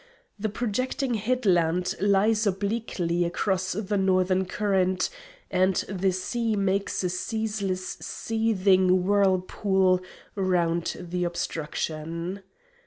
[0.39, 5.11] The projecting headland lies obliquely across the northern current,
[5.51, 10.01] and the sea makes a ceaseless seething whirlpool
[10.33, 12.41] round the obstruction.